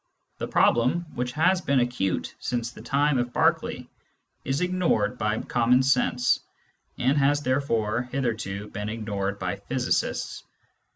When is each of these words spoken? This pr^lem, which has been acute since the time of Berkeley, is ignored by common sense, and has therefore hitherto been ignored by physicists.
This 0.39 0.49
pr^lem, 0.49 1.05
which 1.13 1.33
has 1.33 1.61
been 1.61 1.79
acute 1.79 2.33
since 2.39 2.71
the 2.71 2.81
time 2.81 3.19
of 3.19 3.31
Berkeley, 3.31 3.87
is 4.43 4.59
ignored 4.61 5.19
by 5.19 5.37
common 5.41 5.83
sense, 5.83 6.39
and 6.97 7.19
has 7.19 7.43
therefore 7.43 8.09
hitherto 8.11 8.69
been 8.69 8.89
ignored 8.89 9.37
by 9.37 9.57
physicists. 9.57 10.43